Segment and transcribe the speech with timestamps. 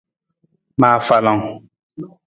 [0.79, 1.43] Ma afalang.